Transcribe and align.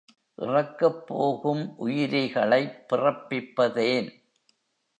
இறக்கப் 0.37 1.07
போகும் 1.07 1.77
உயிரிகளைப் 1.77 2.79
பிறப்பிப்பதேன்? 2.89 4.09